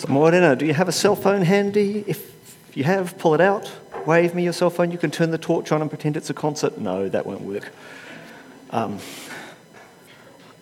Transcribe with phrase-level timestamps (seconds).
[0.00, 2.02] So, Morena, do you have a cell phone handy?
[2.06, 2.34] If
[2.72, 3.70] you have, pull it out.
[4.06, 4.90] Wave me your cell phone.
[4.90, 6.78] You can turn the torch on and pretend it's a concert.
[6.78, 7.70] No, that won't work.
[8.70, 8.98] Um,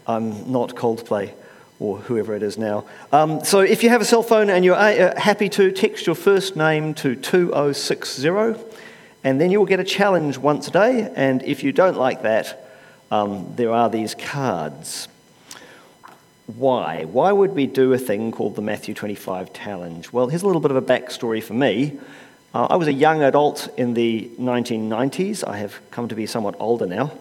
[0.09, 1.35] I'm not Coldplay
[1.79, 2.85] or whoever it is now.
[3.13, 6.17] Um, so if you have a cell phone and you're uh, happy to, text your
[6.17, 8.29] first name to 2060,
[9.23, 11.13] and then you will get a challenge once a day.
[11.15, 12.69] And if you don't like that,
[13.13, 15.07] um, there are these cards.
[16.57, 17.05] Why?
[17.05, 20.15] Why would we do a thing called the Matthew 25 challenge?
[20.15, 21.99] Well, here's a little bit of a backstory for me.
[22.55, 25.47] Uh, I was a young adult in the 1990s.
[25.47, 27.13] I have come to be somewhat older now.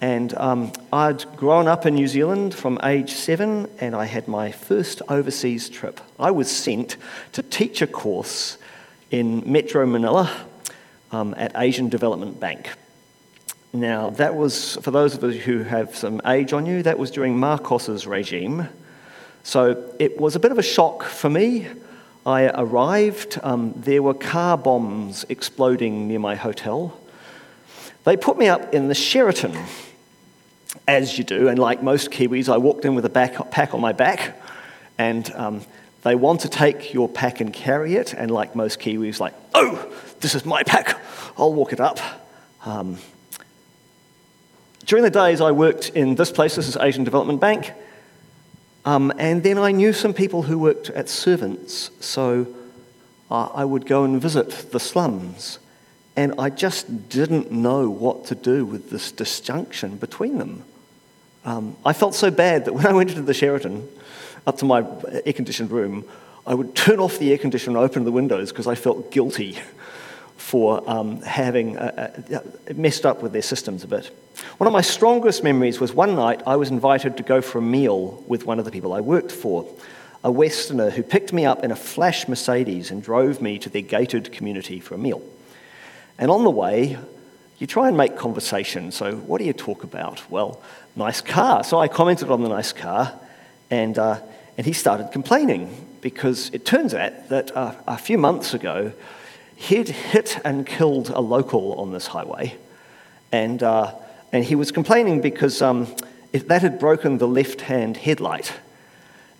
[0.00, 4.52] And um, I'd grown up in New Zealand from age seven, and I had my
[4.52, 6.00] first overseas trip.
[6.16, 6.96] I was sent
[7.32, 8.56] to teach a course
[9.10, 10.30] in Metro Manila
[11.10, 12.70] um, at Asian Development Bank.
[13.72, 17.10] Now, that was, for those of you who have some age on you, that was
[17.10, 18.68] during Marcos's regime.
[19.44, 21.68] So it was a bit of a shock for me.
[22.26, 26.98] I arrived, um, there were car bombs exploding near my hotel.
[28.04, 29.56] They put me up in the Sheraton,
[30.88, 33.80] as you do, and like most Kiwis, I walked in with a back, pack on
[33.80, 34.40] my back,
[34.98, 35.62] and um,
[36.02, 39.90] they want to take your pack and carry it, and like most Kiwis, like, oh,
[40.20, 40.98] this is my pack,
[41.38, 42.00] I'll walk it up.
[42.66, 42.98] Um,
[44.90, 47.70] during the days I worked in this place, this is Asian Development Bank,
[48.84, 52.48] um, and then I knew some people who worked at servants, so
[53.30, 55.60] uh, I would go and visit the slums,
[56.16, 60.64] and I just didn't know what to do with this disjunction between them.
[61.44, 63.88] Um, I felt so bad that when I went into the Sheraton,
[64.44, 64.84] up to my
[65.24, 66.04] air conditioned room,
[66.48, 69.56] I would turn off the air conditioner and open the windows because I felt guilty
[70.36, 74.10] for um, having uh, uh, messed up with their systems a bit.
[74.58, 77.62] One of my strongest memories was one night I was invited to go for a
[77.62, 79.66] meal with one of the people I worked for,
[80.22, 83.82] a Westerner who picked me up in a flash Mercedes and drove me to their
[83.82, 85.22] gated community for a meal.
[86.18, 86.98] And on the way,
[87.58, 88.90] you try and make conversation.
[88.90, 90.30] So, what do you talk about?
[90.30, 90.60] Well,
[90.96, 91.62] nice car.
[91.64, 93.18] So I commented on the nice car,
[93.70, 94.20] and, uh,
[94.56, 98.92] and he started complaining because it turns out that uh, a few months ago,
[99.56, 102.56] he'd hit and killed a local on this highway.
[103.30, 103.94] And, uh,
[104.32, 105.94] and he was complaining because um,
[106.32, 108.52] it, that had broken the left hand headlight.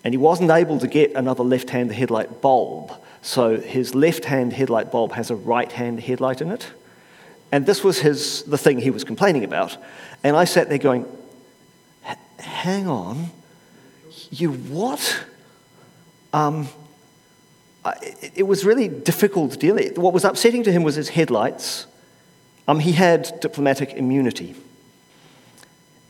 [0.03, 2.91] And he wasn't able to get another left hand headlight bulb.
[3.21, 6.67] So his left hand headlight bulb has a right hand headlight in it.
[7.51, 9.77] And this was his, the thing he was complaining about.
[10.23, 11.05] And I sat there going,
[12.39, 13.29] hang on,
[14.31, 15.23] you what?
[16.33, 16.67] Um,
[18.35, 19.97] it was really difficult to deal with.
[19.97, 21.87] What was upsetting to him was his headlights.
[22.67, 24.55] Um, he had diplomatic immunity.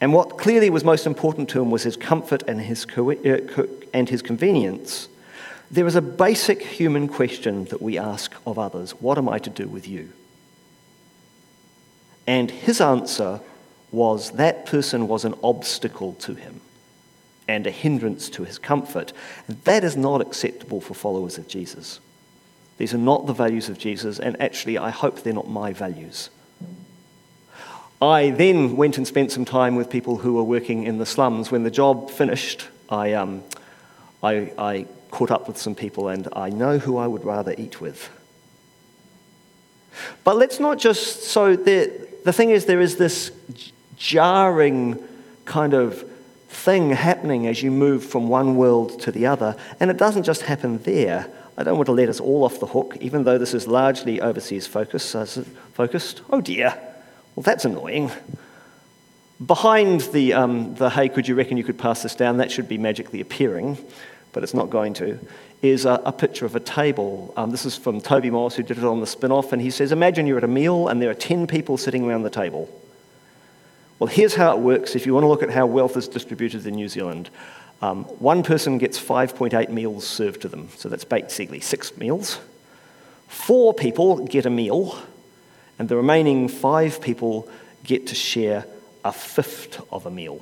[0.02, 3.38] And what clearly was most important to him was his comfort and his, co- uh,
[3.48, 5.08] co- and his convenience.
[5.70, 9.50] There is a basic human question that we ask of others What am I to
[9.50, 10.12] do with you?
[12.26, 13.42] And his answer
[13.92, 16.62] was that person was an obstacle to him
[17.48, 19.14] and a hindrance to his comfort.
[19.66, 22.00] That is not acceptable for followers of Jesus.
[22.78, 26.30] These are not the values of Jesus, and actually, I hope they're not my values.
[28.02, 31.52] I then went and spent some time with people who were working in the slums.
[31.52, 33.44] When the job finished, I, um,
[34.24, 37.80] I, I caught up with some people, and I know who I would rather eat
[37.80, 38.10] with.
[40.24, 43.32] But let's not just, so the, the thing is, there is this
[43.98, 44.98] jarring
[45.46, 46.10] kind of
[46.50, 49.56] thing happening as you move from one world to the other.
[49.80, 51.28] And it doesn't just happen there.
[51.56, 54.22] I don't want to let us all off the hook, even though this is largely
[54.22, 55.26] overseas focus, uh,
[55.74, 56.22] focused.
[56.32, 56.91] Oh dear.
[57.42, 58.12] Well, that's annoying.
[59.44, 62.38] Behind the, um, the, hey, could you reckon you could pass this down?
[62.38, 63.80] That should be magically appearing,
[64.32, 65.18] but it's not going to.
[65.64, 67.34] Is a, a picture of a table.
[67.36, 69.92] Um, this is from Toby Morris, who did it on the Spinoff, and he says
[69.92, 72.70] Imagine you're at a meal and there are 10 people sitting around the table.
[73.98, 76.68] Well, here's how it works if you want to look at how wealth is distributed
[76.68, 77.32] in New Zealand.
[77.82, 82.40] Um, one person gets 5.8 meals served to them, so that's basically six meals.
[83.28, 85.02] Four people get a meal,
[85.82, 87.50] and the remaining five people
[87.84, 88.68] get to share
[89.04, 90.40] a fifth of a meal.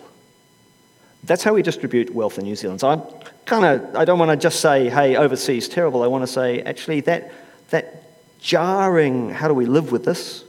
[1.24, 2.82] That's how we distribute wealth in New Zealand.
[2.82, 2.98] So I
[3.46, 6.62] kind of I don't want to just say, "Hey, overseas terrible." I want to say,
[6.64, 7.32] actually, that
[7.70, 8.04] that
[8.42, 9.30] jarring.
[9.30, 10.44] How do we live with this,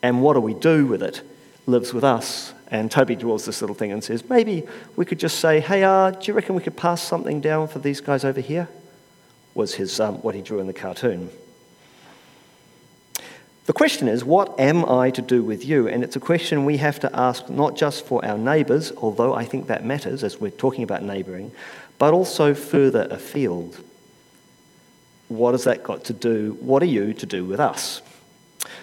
[0.00, 1.20] and what do we do with it?
[1.66, 2.52] lives with us.
[2.68, 4.64] And Toby draws this little thing and says, maybe
[4.96, 7.78] we could just say, hey, uh, do you reckon we could pass something down for
[7.78, 8.68] these guys over here?
[9.54, 11.30] Was his, um, what he drew in the cartoon.
[13.66, 15.88] The question is, what am I to do with you?
[15.88, 19.46] And it's a question we have to ask not just for our neighbours, although I
[19.46, 21.50] think that matters as we're talking about neighbouring,
[21.98, 23.82] but also further afield.
[25.28, 26.58] what has that got to do?
[26.60, 28.02] What are you to do with us?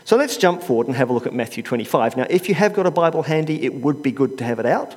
[0.03, 2.17] So let's jump forward and have a look at Matthew 25.
[2.17, 4.65] Now, if you have got a Bible handy, it would be good to have it
[4.65, 4.95] out,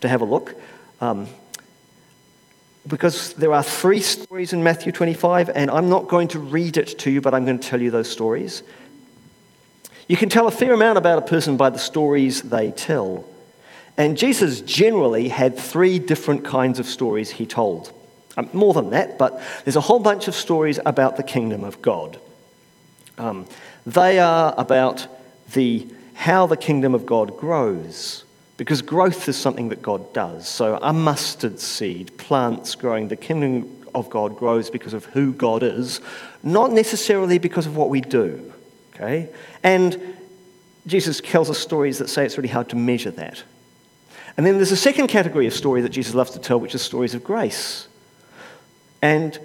[0.00, 0.54] to have a look.
[1.02, 1.28] Um,
[2.86, 6.98] because there are three stories in Matthew 25, and I'm not going to read it
[7.00, 8.62] to you, but I'm going to tell you those stories.
[10.08, 13.24] You can tell a fair amount about a person by the stories they tell.
[13.96, 17.92] And Jesus generally had three different kinds of stories he told.
[18.36, 21.80] Um, more than that, but there's a whole bunch of stories about the kingdom of
[21.80, 22.18] God.
[23.16, 23.46] Um,
[23.86, 25.06] they are about
[25.54, 28.24] the, how the kingdom of God grows,
[28.58, 30.46] because growth is something that God does.
[30.46, 35.62] So, a mustard seed, plants growing, the kingdom of God grows because of who God
[35.62, 36.02] is,
[36.42, 38.52] not necessarily because of what we do.
[38.96, 39.28] Okay?
[39.62, 40.16] And
[40.86, 43.42] Jesus tells us stories that say it's really hard to measure that.
[44.36, 46.82] And then there's a second category of story that Jesus loves to tell, which is
[46.82, 47.88] stories of grace.
[49.02, 49.38] And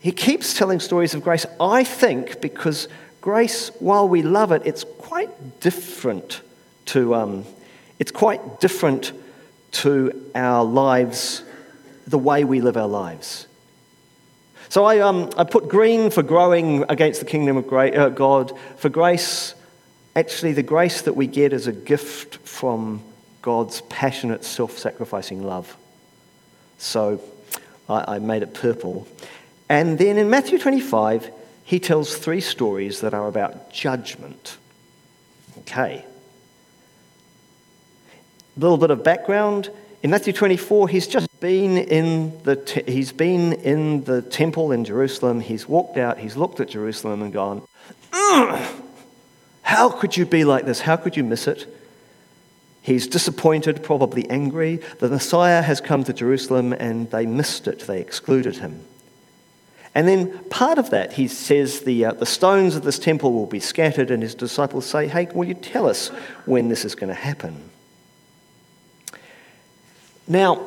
[0.00, 2.88] he keeps telling stories of grace, I think, because
[3.20, 6.42] grace, while we love it, it's quite different
[6.86, 7.44] to, um,
[7.98, 9.12] it's quite different
[9.72, 11.42] to our lives,
[12.06, 13.46] the way we live our lives.
[14.74, 18.58] So I, um, I put green for growing against the kingdom of uh, God.
[18.76, 19.54] For grace,
[20.16, 23.00] actually, the grace that we get is a gift from
[23.40, 25.76] God's passionate, self sacrificing love.
[26.78, 27.20] So
[27.88, 29.06] I, I made it purple.
[29.68, 31.30] And then in Matthew 25,
[31.62, 34.56] he tells three stories that are about judgment.
[35.58, 36.04] Okay.
[38.56, 39.70] A little bit of background.
[40.04, 45.40] In Matthew 24, he's just been in the, he's been in the temple in Jerusalem.
[45.40, 47.62] He's walked out, he's looked at Jerusalem and gone,
[49.62, 50.80] How could you be like this?
[50.80, 51.66] How could you miss it?
[52.82, 54.76] He's disappointed, probably angry.
[54.98, 58.84] The Messiah has come to Jerusalem and they missed it, they excluded him.
[59.94, 63.46] And then part of that, he says the, uh, the stones of this temple will
[63.46, 66.08] be scattered, and his disciples say, Hey, will you tell us
[66.44, 67.70] when this is going to happen?
[70.26, 70.66] Now,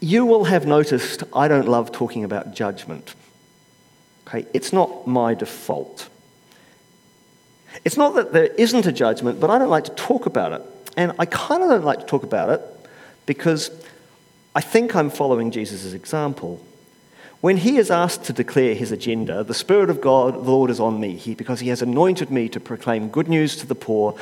[0.00, 3.14] you will have noticed I don't love talking about judgment.
[4.26, 6.08] Okay, it's not my default.
[7.84, 10.62] It's not that there isn't a judgment, but I don't like to talk about it.
[10.96, 12.60] And I kind of don't like to talk about it
[13.26, 13.70] because
[14.54, 16.64] I think I'm following Jesus' example.
[17.40, 20.80] When he is asked to declare his agenda, the Spirit of God, the Lord, is
[20.80, 24.18] on me because he has anointed me to proclaim good news to the poor.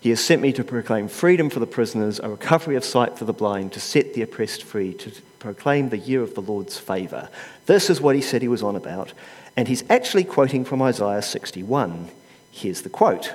[0.00, 3.26] He has sent me to proclaim freedom for the prisoners, a recovery of sight for
[3.26, 7.28] the blind, to set the oppressed free, to proclaim the year of the Lord's favour.
[7.66, 9.12] This is what he said he was on about.
[9.56, 12.08] And he's actually quoting from Isaiah 61.
[12.50, 13.34] Here's the quote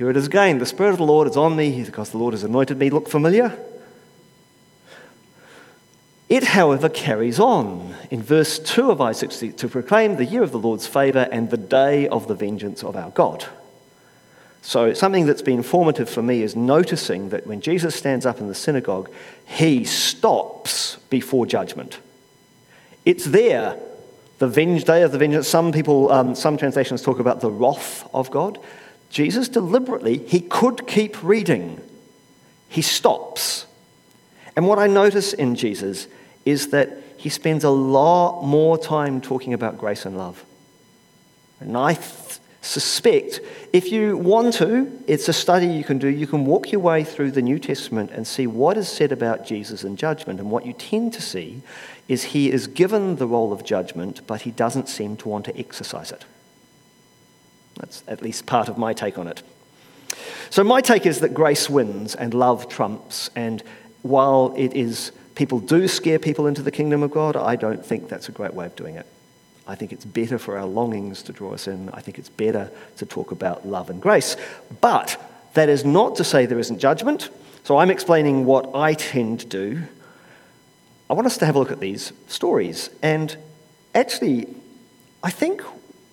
[0.00, 0.56] here it is again.
[0.56, 2.88] The Spirit of the Lord is on me because the Lord has anointed me.
[2.88, 3.54] Look familiar?
[6.30, 10.52] It, however, carries on in verse 2 of Isaiah 60 to proclaim the year of
[10.52, 13.44] the Lord's favour and the day of the vengeance of our God.
[14.62, 18.48] So, something that's been formative for me is noticing that when Jesus stands up in
[18.48, 19.10] the synagogue,
[19.46, 21.98] he stops before judgment.
[23.06, 23.78] It's there,
[24.38, 25.48] the venge, day of the vengeance.
[25.48, 28.58] Some people, um, some translations talk about the wrath of God.
[29.08, 31.80] Jesus deliberately, he could keep reading.
[32.68, 33.66] He stops.
[34.56, 36.06] And what I notice in Jesus
[36.44, 40.44] is that he spends a lot more time talking about grace and love.
[41.60, 43.40] And I th- suspect
[43.72, 46.08] if you want to, it's a study you can do.
[46.08, 49.46] You can walk your way through the New Testament and see what is said about
[49.46, 50.40] Jesus and judgment.
[50.40, 51.62] And what you tend to see
[52.08, 55.58] is he is given the role of judgment, but he doesn't seem to want to
[55.58, 56.24] exercise it.
[57.76, 59.42] That's at least part of my take on it.
[60.50, 63.30] So, my take is that grace wins and love trumps.
[63.36, 63.62] And
[64.02, 68.08] while it is, people do scare people into the kingdom of God, I don't think
[68.08, 69.06] that's a great way of doing it.
[69.70, 71.90] I think it's better for our longings to draw us in.
[71.90, 74.36] I think it's better to talk about love and grace.
[74.80, 75.16] But
[75.54, 77.30] that is not to say there isn't judgment.
[77.62, 79.82] So, I'm explaining what I tend to do.
[81.08, 82.90] I want us to have a look at these stories.
[83.00, 83.36] And
[83.94, 84.48] actually,
[85.22, 85.62] I think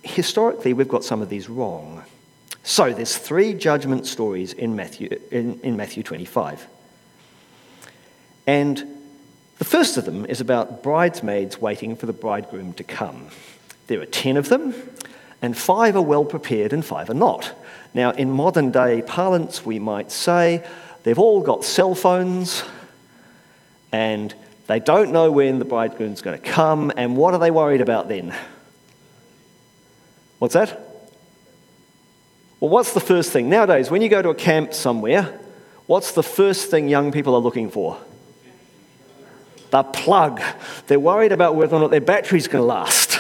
[0.03, 2.03] historically, we've got some of these wrong.
[2.61, 6.67] So there's three judgment stories in Matthew, in, in Matthew 25.
[8.45, 8.96] And
[9.59, 13.27] the first of them is about bridesmaids waiting for the bridegroom to come.
[13.87, 14.73] There are 10 of them,
[15.41, 17.53] and five are well prepared and five are not.
[17.93, 20.65] Now, in modern day parlance, we might say
[21.03, 22.63] they've all got cell phones
[23.91, 24.33] and
[24.67, 28.09] they don't know when the bridegroom's going to come, and what are they worried about
[28.09, 28.35] then?
[30.39, 30.71] What's that?
[32.59, 33.49] Well, what's the first thing?
[33.49, 35.39] Nowadays, when you go to a camp somewhere,
[35.85, 37.97] what's the first thing young people are looking for?
[39.71, 40.41] The plug.
[40.87, 43.19] They're worried about whether or not their battery's going to last.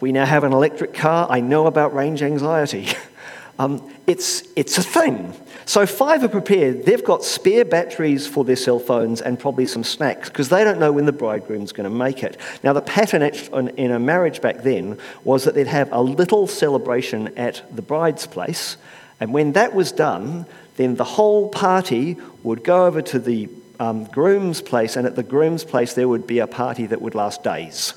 [0.00, 1.26] we now have an electric car.
[1.30, 2.88] I know about range anxiety.
[3.58, 5.34] um, it's, it's a thing.
[5.68, 6.86] So, five are prepared.
[6.86, 10.78] They've got spare batteries for their cell phones and probably some snacks because they don't
[10.78, 12.36] know when the bridegroom's going to make it.
[12.62, 17.36] Now, the pattern in a marriage back then was that they'd have a little celebration
[17.36, 18.76] at the bride's place,
[19.18, 20.46] and when that was done,
[20.76, 25.22] then the whole party would go over to the um, groom's place, and at the
[25.22, 27.94] groom's place, there would be a party that would last days.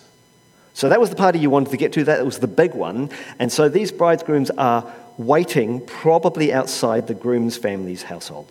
[0.73, 3.09] So that was the party you wanted to get to, that was the big one.
[3.37, 8.49] And so these bridegrooms are waiting probably outside the groom's family's household.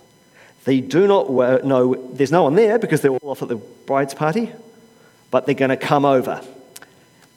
[0.64, 1.30] They do not
[1.64, 4.52] know, there's no one there because they're all off at the bride's party,
[5.30, 6.42] but they're going to come over.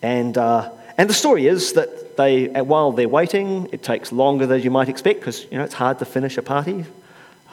[0.01, 4.61] And, uh, and the story is that they, while they're waiting, it takes longer than
[4.61, 6.83] you might expect because you know, it's hard to finish a party.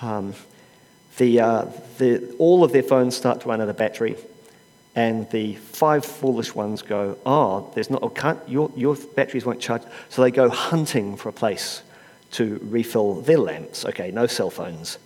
[0.03, 0.35] Um,
[1.19, 1.67] the, uh,
[1.99, 4.17] the, all of their phones start to run out of battery.
[4.95, 9.83] And the five foolish ones go, Oh, there's not, oh, your, your batteries won't charge.
[10.09, 11.83] So they go hunting for a place
[12.33, 13.85] to refill their lamps.
[13.85, 14.99] Okay, no cell phones.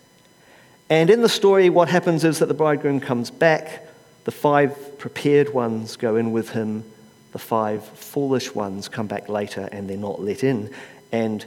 [0.89, 3.87] And in the story, what happens is that the bridegroom comes back,
[4.25, 6.85] the five prepared ones go in with him,
[7.33, 10.71] the five foolish ones come back later and they're not let in.
[11.11, 11.45] And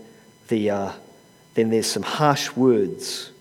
[0.48, 0.92] the, uh,
[1.54, 3.32] then there's some harsh words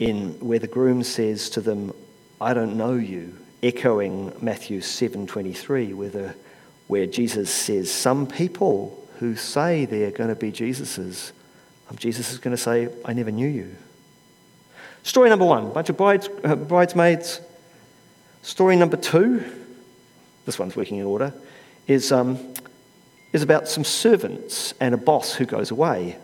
[0.00, 1.94] in where the groom says to them,
[2.40, 6.34] I don't know you echoing Matthew 7:23 where,
[6.88, 11.32] where Jesus says some people who say they're going to be Jesus's,
[11.90, 13.76] um, Jesus is going to say, I never knew you.
[15.02, 17.42] Story number one, bunch of brides, uh, bridesmaids.
[18.42, 19.44] Story number two,
[20.46, 21.34] this one's working in order,
[21.86, 22.38] is, um,
[23.34, 26.16] is about some servants and a boss who goes away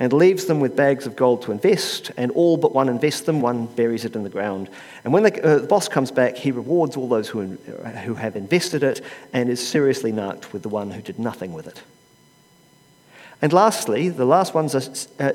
[0.00, 3.42] and leaves them with bags of gold to invest, and all but one invests them,
[3.42, 4.70] one buries it in the ground.
[5.04, 7.42] And when the, uh, the boss comes back, he rewards all those who,
[8.04, 9.02] who have invested it
[9.34, 11.82] and is seriously narked with the one who did nothing with it.
[13.42, 14.74] And lastly, the last one's
[15.18, 15.32] uh,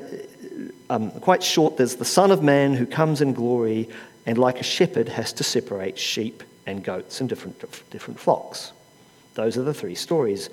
[0.90, 1.76] um, quite short.
[1.76, 3.88] There's the Son of Man who comes in glory
[4.26, 8.72] and, like a shepherd, has to separate sheep and goats and different, different flocks.
[9.34, 10.50] Those are the three stories.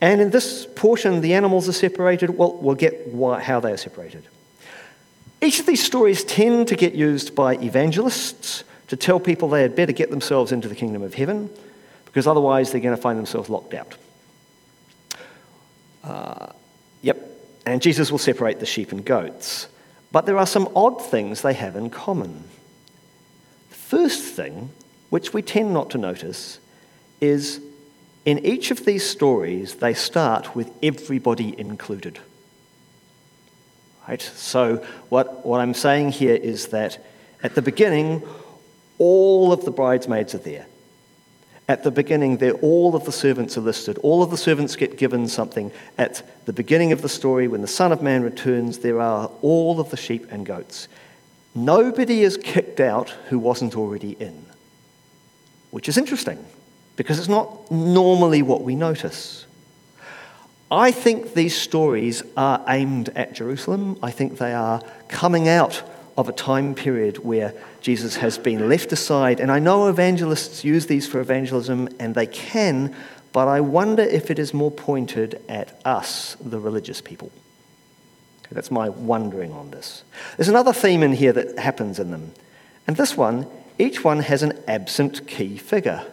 [0.00, 2.30] And in this portion, the animals are separated.
[2.30, 4.26] Well, we'll get why, how they are separated.
[5.42, 9.76] Each of these stories tend to get used by evangelists to tell people they had
[9.76, 11.50] better get themselves into the kingdom of heaven
[12.06, 13.96] because otherwise they're going to find themselves locked out.
[16.02, 16.46] Uh,
[17.02, 17.18] yep,
[17.66, 19.68] and Jesus will separate the sheep and goats.
[20.12, 22.44] But there are some odd things they have in common.
[23.68, 24.70] The first thing,
[25.10, 26.58] which we tend not to notice,
[27.20, 27.60] is
[28.24, 32.18] in each of these stories, they start with everybody included.
[34.06, 34.20] Right?
[34.20, 37.04] So, what, what I'm saying here is that
[37.42, 38.22] at the beginning,
[38.98, 40.66] all of the bridesmaids are there.
[41.68, 43.96] At the beginning, there all of the servants are listed.
[43.98, 45.70] All of the servants get given something.
[45.96, 49.78] At the beginning of the story, when the Son of Man returns, there are all
[49.80, 50.88] of the sheep and goats.
[51.54, 54.44] Nobody is kicked out who wasn't already in,
[55.70, 56.44] which is interesting
[56.96, 59.46] because it's not normally what we notice.
[60.70, 63.98] I think these stories are aimed at Jerusalem.
[64.02, 65.82] I think they are coming out
[66.16, 69.40] of a time period where Jesus has been left aside.
[69.40, 72.94] And I know evangelists use these for evangelism, and they can,
[73.32, 77.32] but I wonder if it is more pointed at us, the religious people.
[78.52, 80.02] That's my wondering on this.
[80.36, 82.32] There's another theme in here that happens in them.
[82.86, 83.46] And this one,
[83.78, 86.04] each one has an absent key figure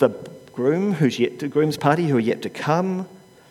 [0.00, 0.10] the
[0.52, 3.08] groom who's yet to, groom's party who are yet to come,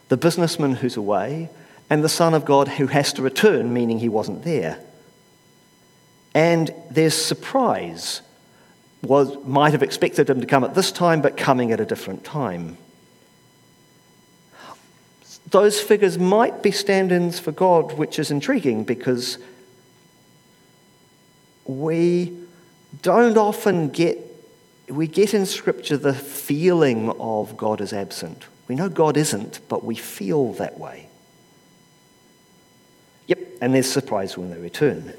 [0.09, 1.49] the businessman who's away,
[1.89, 4.79] and the Son of God who has to return, meaning he wasn't there.
[6.35, 8.21] And there's surprise.
[9.01, 12.23] Was, might have expected him to come at this time, but coming at a different
[12.23, 12.77] time.
[15.49, 19.37] Those figures might be stand ins for God, which is intriguing because
[21.65, 22.37] we
[23.01, 24.28] don't often get
[24.89, 28.45] we get in Scripture the feeling of God is absent.
[28.67, 31.07] We know God isn't, but we feel that way.
[33.27, 35.13] Yep, and they're surprised when they return.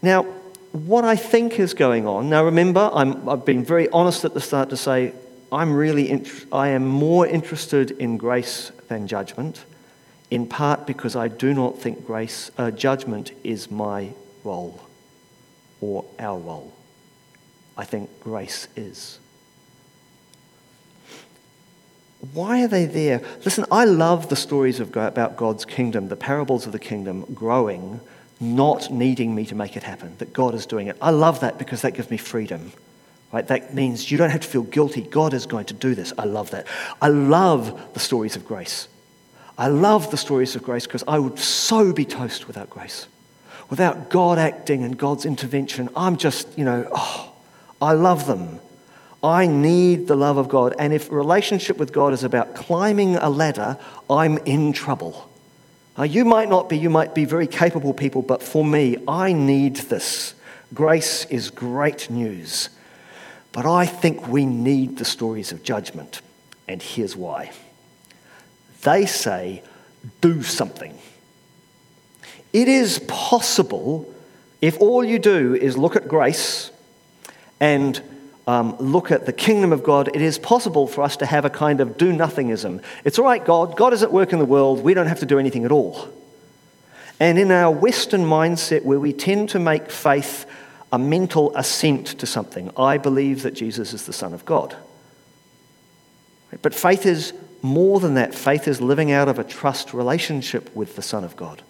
[0.00, 0.24] Now,
[0.72, 4.40] what I think is going on, now remember, i have been very honest at the
[4.40, 5.12] start to say
[5.52, 9.64] I'm really, int- I am more interested in grace than judgment,
[10.30, 14.10] in part because I do not think grace, uh, judgment is my
[14.44, 14.80] role
[15.82, 16.72] or our role.
[17.76, 19.18] I think grace is.
[22.32, 23.20] Why are they there?
[23.44, 28.00] Listen, I love the stories of, about God's kingdom, the parables of the kingdom growing,
[28.40, 30.96] not needing me to make it happen, that God is doing it.
[31.02, 32.72] I love that because that gives me freedom.
[33.32, 33.46] Right?
[33.46, 35.00] That means you don't have to feel guilty.
[35.02, 36.12] God is going to do this.
[36.16, 36.66] I love that.
[37.00, 38.86] I love the stories of grace.
[39.58, 43.08] I love the stories of grace because I would so be toast without grace.
[43.72, 47.32] Without God acting and God's intervention, I'm just, you know, oh,
[47.80, 48.60] I love them.
[49.24, 50.74] I need the love of God.
[50.78, 53.78] And if relationship with God is about climbing a ladder,
[54.10, 55.26] I'm in trouble.
[55.96, 59.32] Now, you might not be, you might be very capable people, but for me, I
[59.32, 60.34] need this.
[60.74, 62.68] Grace is great news.
[63.52, 66.20] But I think we need the stories of judgment.
[66.68, 67.52] And here's why
[68.82, 69.62] they say,
[70.20, 70.98] do something.
[72.52, 74.12] It is possible
[74.60, 76.70] if all you do is look at grace
[77.58, 78.00] and
[78.46, 81.50] um, look at the kingdom of God, it is possible for us to have a
[81.50, 82.82] kind of do nothingism.
[83.04, 83.76] It's all right, God.
[83.76, 84.82] God is at work in the world.
[84.82, 86.08] We don't have to do anything at all.
[87.20, 90.46] And in our Western mindset, where we tend to make faith
[90.92, 92.70] a mental assent to something.
[92.76, 94.76] I believe that Jesus is the Son of God.
[96.60, 97.32] But faith is
[97.62, 98.34] more than that.
[98.34, 101.62] Faith is living out of a trust relationship with the Son of God.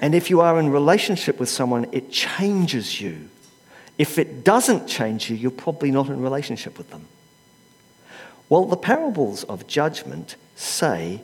[0.00, 3.28] And if you are in relationship with someone, it changes you.
[3.98, 7.06] If it doesn't change you, you're probably not in relationship with them.
[8.48, 11.22] Well, the parables of judgment say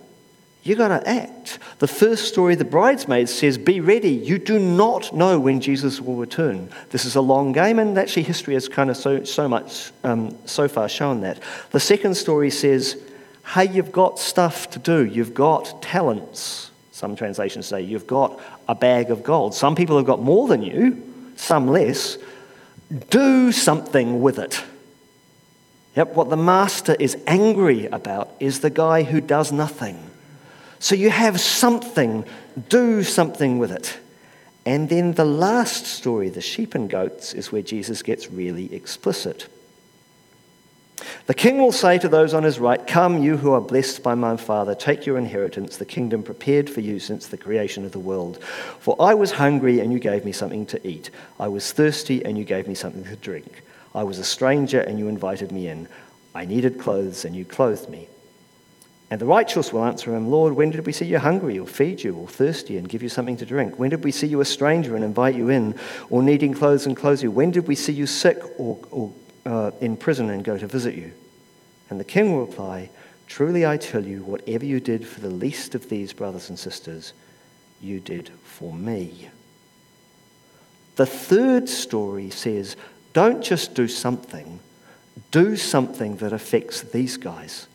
[0.64, 1.58] you got to act.
[1.80, 4.10] The first story, the bridesmaid says, Be ready.
[4.10, 6.70] You do not know when Jesus will return.
[6.90, 10.36] This is a long game, and actually, history has kind of so, so much um,
[10.46, 11.40] so far shown that.
[11.72, 12.96] The second story says,
[13.44, 15.04] Hey, you've got stuff to do.
[15.04, 16.70] You've got talents.
[17.02, 19.56] Some translations say, You've got a bag of gold.
[19.56, 21.02] Some people have got more than you,
[21.34, 22.16] some less.
[23.10, 24.62] Do something with it.
[25.96, 29.98] Yep, what the master is angry about is the guy who does nothing.
[30.78, 32.24] So you have something,
[32.68, 33.98] do something with it.
[34.64, 39.48] And then the last story, the sheep and goats, is where Jesus gets really explicit.
[41.26, 44.16] The king will say to those on his right, Come, you who are blessed by
[44.16, 48.00] my Father, take your inheritance, the kingdom prepared for you since the creation of the
[48.00, 48.42] world.
[48.42, 51.10] For I was hungry, and you gave me something to eat.
[51.38, 53.62] I was thirsty, and you gave me something to drink.
[53.94, 55.86] I was a stranger, and you invited me in.
[56.34, 58.08] I needed clothes, and you clothed me.
[59.12, 62.02] And the righteous will answer him, Lord, when did we see you hungry or feed
[62.02, 63.78] you or thirsty and give you something to drink?
[63.78, 66.96] When did we see you a stranger and invite you in or needing clothes and
[66.96, 67.30] clothe you?
[67.30, 69.12] When did we see you sick or, or
[69.44, 71.12] uh, in prison and go to visit you?
[71.90, 72.90] And the king will reply,
[73.26, 77.12] Truly I tell you, whatever you did for the least of these brothers and sisters,
[77.80, 79.30] you did for me.
[80.96, 82.76] The third story says,
[83.12, 84.60] Don't just do something,
[85.30, 87.66] do something that affects these guys.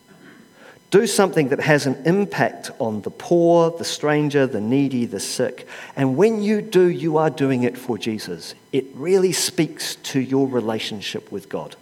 [0.89, 5.67] Do something that has an impact on the poor, the stranger, the needy, the sick.
[5.97, 8.56] And when you do, you are doing it for Jesus.
[8.71, 11.76] It really speaks to your relationship with God.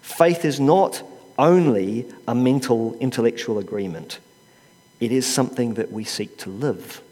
[0.00, 1.02] Faith is not
[1.38, 4.20] only a mental, intellectual agreement,
[5.00, 7.02] it is something that we seek to live.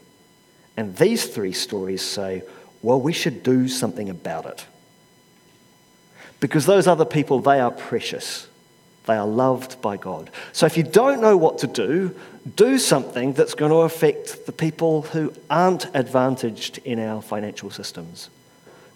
[0.75, 2.41] And these three stories say,
[2.81, 4.65] well, we should do something about it.
[6.39, 8.47] Because those other people, they are precious.
[9.05, 10.29] They are loved by God.
[10.53, 12.15] So if you don't know what to do,
[12.55, 18.29] do something that's going to affect the people who aren't advantaged in our financial systems,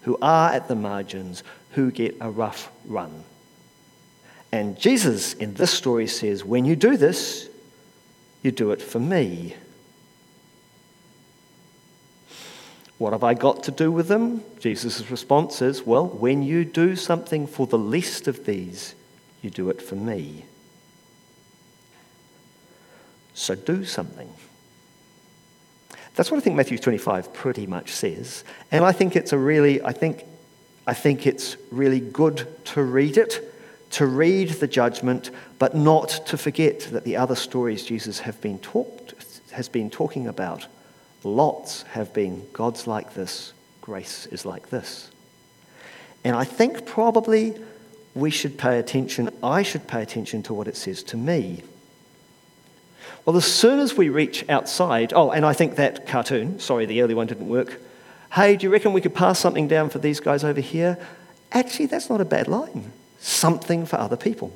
[0.02, 1.42] who are at the margins,
[1.72, 3.24] who get a rough run.
[4.50, 7.48] And Jesus in this story says, when you do this,
[8.42, 9.56] you do it for me.
[12.96, 14.42] What have I got to do with them?
[14.58, 18.94] Jesus' response is, well, when you do something for the least of these,
[19.42, 20.44] you do it for me.
[23.34, 24.32] So do something.
[26.14, 28.42] That's what I think Matthew 25 pretty much says.
[28.72, 30.24] And I think it's a really, I think,
[30.86, 33.54] I think it's really good to read it,
[33.92, 38.58] to read the judgment, but not to forget that the other stories Jesus have been
[38.58, 39.14] talked,
[39.52, 40.66] has been talking about,
[41.22, 45.10] lots have been God's like this, grace is like this.
[46.24, 47.56] And I think probably
[48.18, 51.62] we should pay attention, I should pay attention to what it says to me.
[53.24, 57.02] Well, as soon as we reach outside, oh, and I think that cartoon, sorry, the
[57.02, 57.80] early one didn't work.
[58.32, 60.98] Hey, do you reckon we could pass something down for these guys over here?
[61.52, 62.92] Actually, that's not a bad line.
[63.20, 64.52] Something for other people.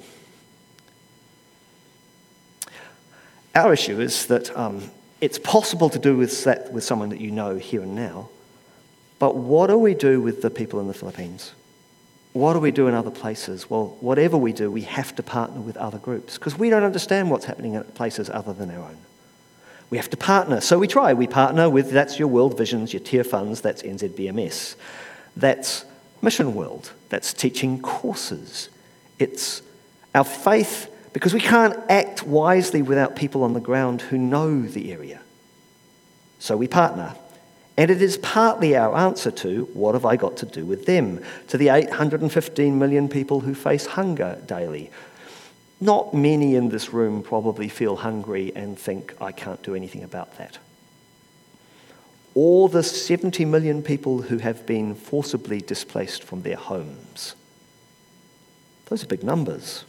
[3.55, 7.31] Our issue is that um, it's possible to do with that with someone that you
[7.31, 8.29] know here and now,
[9.19, 11.53] but what do we do with the people in the Philippines?
[12.33, 13.69] What do we do in other places?
[13.69, 17.31] Well, whatever we do, we have to partner with other groups because we don't understand
[17.31, 18.99] what's happening at places other than our own.
[19.91, 20.63] We have to partner.
[20.63, 21.13] So we try.
[21.13, 24.77] We partner with, that's your World Visions, your Tear Funds, that's NZBMS.
[25.37, 25.85] That's
[26.23, 28.71] Mission World that's teaching courses.
[29.19, 29.61] It's
[30.15, 34.93] our faith because we can't act wisely without people on the ground who know the
[34.93, 35.21] area.
[36.39, 37.15] So we partner.
[37.77, 41.21] And it is partly our answer to what have I got to do with them?
[41.49, 44.91] To the 815 million people who face hunger daily.
[45.81, 50.37] Not many in this room probably feel hungry and think, I can't do anything about
[50.39, 50.59] that.
[52.35, 57.35] Or the 70 million people who have been forcibly displaced from their homes.
[58.87, 59.85] Those are big numbers.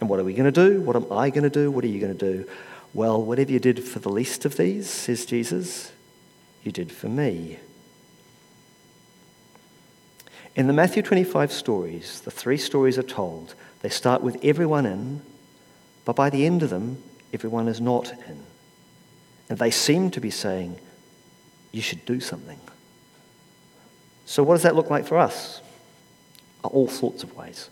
[0.00, 0.80] And what are we going to do?
[0.80, 1.70] What am I going to do?
[1.70, 2.48] What are you going to do?
[2.92, 5.92] Well, whatever you did for the least of these, says Jesus,
[6.64, 7.58] you did for me.
[10.56, 13.54] In the Matthew 25 stories, the three stories are told.
[13.82, 15.22] They start with everyone in,
[16.04, 18.42] but by the end of them, everyone is not in.
[19.48, 20.78] And they seem to be saying,
[21.72, 22.60] you should do something.
[24.26, 25.60] So, what does that look like for us?
[26.62, 27.68] All sorts of ways.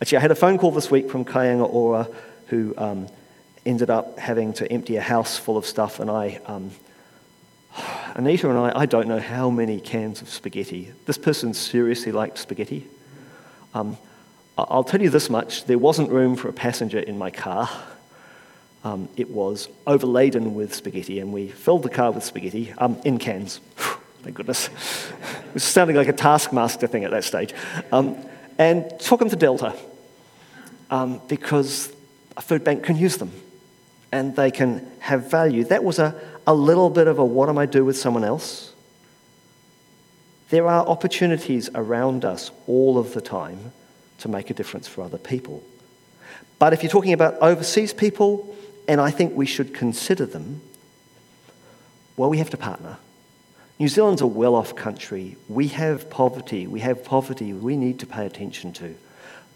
[0.00, 2.08] Actually, I had a phone call this week from Kainga Ora,
[2.46, 3.08] who um,
[3.66, 6.40] ended up having to empty a house full of stuff, and I.
[6.46, 6.70] Um,
[8.14, 10.92] Anita and I, I don't know how many cans of spaghetti.
[11.06, 12.86] This person seriously liked spaghetti.
[13.74, 13.98] Um,
[14.58, 17.68] I'll tell you this much there wasn't room for a passenger in my car.
[18.84, 23.18] Um, it was overladen with spaghetti, and we filled the car with spaghetti um, in
[23.18, 23.60] cans.
[24.22, 24.68] Thank goodness.
[25.48, 27.52] it was sounding like a taskmaster thing at that stage.
[27.92, 28.16] Um,
[28.58, 29.74] and took them to Delta
[30.90, 31.92] um, because
[32.36, 33.32] a food bank can use them
[34.12, 35.64] and they can have value.
[35.64, 36.14] That was a,
[36.46, 38.72] a little bit of a what am I do with someone else?
[40.50, 43.72] There are opportunities around us all of the time
[44.18, 45.62] to make a difference for other people.
[46.58, 48.54] But if you're talking about overseas people,
[48.88, 50.60] and I think we should consider them,
[52.16, 52.98] well, we have to partner.
[53.78, 55.36] New Zealand's a well off country.
[55.48, 56.66] We have poverty.
[56.66, 58.94] We have poverty we need to pay attention to.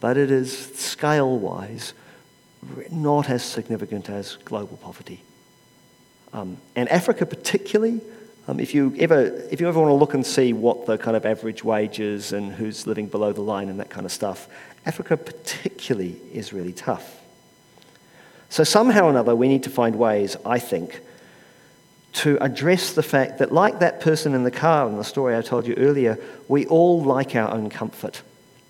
[0.00, 1.94] But it is scale wise
[2.90, 5.22] not as significant as global poverty.
[6.32, 8.00] Um, and Africa, particularly,
[8.46, 11.16] um, if, you ever, if you ever want to look and see what the kind
[11.16, 14.48] of average wage is and who's living below the line and that kind of stuff,
[14.86, 17.20] Africa, particularly, is really tough.
[18.48, 21.00] So, somehow or another, we need to find ways, I think,
[22.14, 25.42] to address the fact that, like that person in the car in the story I
[25.42, 28.22] told you earlier, we all like our own comfort.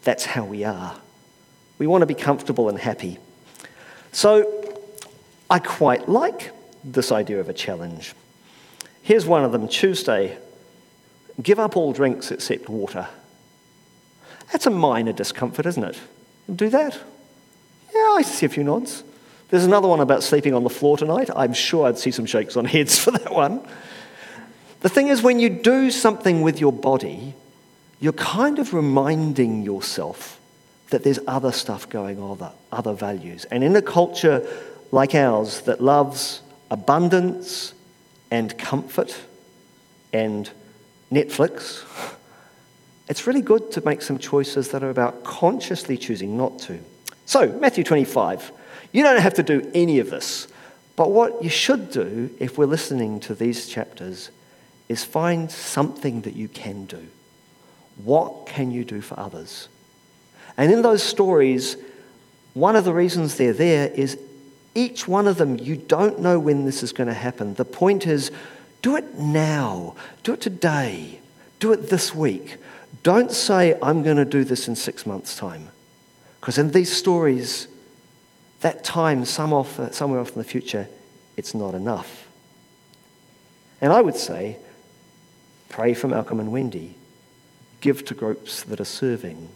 [0.02, 0.96] That's how we are.
[1.78, 3.18] We want to be comfortable and happy.
[4.12, 4.78] So,
[5.48, 6.52] I quite like
[6.84, 8.14] this idea of a challenge.
[9.02, 10.38] Here's one of them Tuesday
[11.42, 13.08] give up all drinks except water.
[14.52, 15.98] That's a minor discomfort, isn't it?
[16.54, 16.98] Do that?
[17.94, 19.04] Yeah, I see a few nods.
[19.48, 21.30] There's another one about sleeping on the floor tonight.
[21.34, 23.66] I'm sure I'd see some shakes on heads for that one.
[24.80, 27.34] The thing is, when you do something with your body,
[28.00, 30.40] you're kind of reminding yourself
[30.90, 33.44] that there's other stuff going on, other values.
[33.46, 34.46] And in a culture
[34.90, 37.74] like ours that loves abundance
[38.30, 39.18] and comfort
[40.12, 40.50] and
[41.10, 41.84] Netflix,
[43.08, 46.78] it's really good to make some choices that are about consciously choosing not to.
[47.26, 48.52] So, Matthew 25.
[48.92, 50.48] You don't have to do any of this.
[50.96, 54.30] But what you should do, if we're listening to these chapters,
[54.88, 57.06] is find something that you can do.
[58.04, 59.68] What can you do for others?
[60.56, 61.76] And in those stories,
[62.54, 64.18] one of the reasons they're there is
[64.74, 67.54] each one of them, you don't know when this is going to happen.
[67.54, 68.30] The point is,
[68.82, 71.20] do it now, do it today,
[71.58, 72.56] do it this week.
[73.02, 75.68] Don't say, I'm going to do this in six months' time.
[76.40, 77.68] Because in these stories,
[78.60, 80.88] that time, some off, somewhere off in the future,
[81.36, 82.28] it's not enough.
[83.80, 84.58] And I would say,
[85.68, 86.96] pray for Malcolm and Wendy.
[87.80, 89.48] Give to groups that are serving.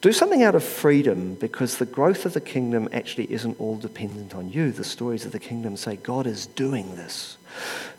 [0.00, 4.34] Do something out of freedom because the growth of the kingdom actually isn't all dependent
[4.34, 4.72] on you.
[4.72, 7.36] The stories of the kingdom say God is doing this.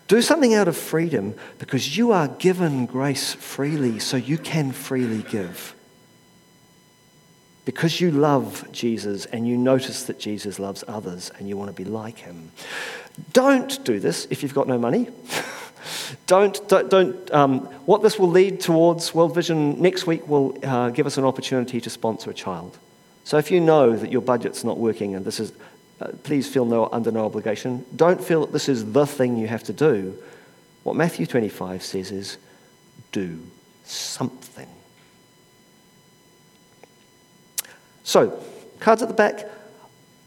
[0.07, 5.23] Do something out of freedom because you are given grace freely, so you can freely
[5.23, 5.75] give
[7.65, 11.83] because you love Jesus and you notice that Jesus loves others and you want to
[11.83, 12.51] be like him.
[13.33, 15.07] Don't do this if you've got no money.
[16.27, 20.89] don't, don't, don't um, what this will lead towards, World Vision next week will uh,
[20.89, 22.77] give us an opportunity to sponsor a child.
[23.23, 25.53] So if you know that your budget's not working and this is,
[25.99, 27.85] uh, please feel no, under no obligation.
[27.95, 30.17] Don't feel that this is the thing you have to do.
[30.83, 32.37] What Matthew 25 says is
[33.11, 33.39] do
[33.83, 34.67] something.
[38.03, 38.43] So,
[38.79, 39.47] cards at the back.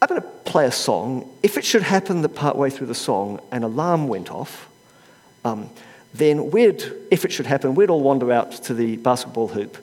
[0.00, 1.30] I'm going to play a song.
[1.42, 4.68] If it should happen that partway through the song an alarm went off,
[5.44, 5.68] um,
[6.12, 9.76] then we'd, if it should happen, we'd all wander out to the basketball hoop.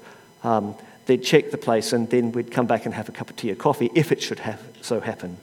[0.43, 3.35] Um, they'd check the place, and then we'd come back and have a cup of
[3.35, 5.37] tea or coffee if it should have so happen.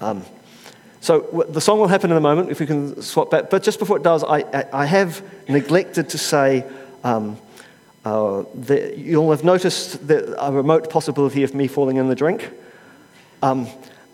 [0.00, 0.24] Um,
[1.00, 3.50] so the song will happen in a moment if we can swap back.
[3.50, 6.64] But just before it does, I, I have neglected to say
[7.02, 7.36] um,
[8.04, 12.50] uh, that you'll have noticed that a remote possibility of me falling in the drink.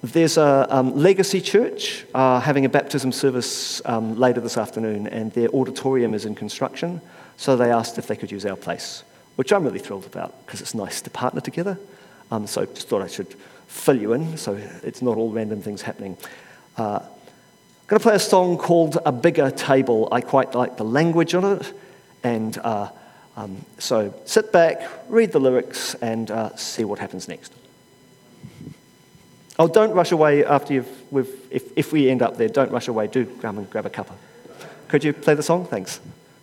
[0.02, 5.32] There's a um, legacy church uh, having a baptism service um, later this afternoon, and
[5.32, 7.00] their auditorium is in construction.
[7.36, 9.02] So they asked if they could use our place,
[9.34, 11.78] which I'm really thrilled about because it's nice to partner together.
[12.30, 13.34] Um, so just thought I should
[13.66, 16.16] fill you in so it's not all random things happening.
[16.76, 20.08] Uh, I'm going to play a song called A Bigger Table.
[20.12, 21.72] I quite like the language on it,
[22.22, 22.90] and uh,
[23.36, 27.52] um, so sit back, read the lyrics, and uh, see what happens next.
[29.58, 30.88] Oh, don't rush away after you've,
[31.50, 33.08] if, if we end up there, don't rush away.
[33.08, 34.12] Do come and grab a cuppa.
[34.86, 35.66] Could you play the song?
[35.66, 36.00] Thanks.